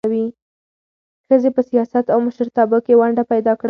ښځې 1.27 1.49
په 1.55 1.61
سیاست 1.69 2.05
او 2.13 2.19
مشرتابه 2.27 2.77
کې 2.85 2.97
ونډه 2.99 3.23
پیدا 3.31 3.51
کړه. 3.53 3.59